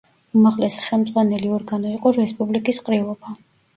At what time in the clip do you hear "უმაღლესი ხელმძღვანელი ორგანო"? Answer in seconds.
0.37-1.91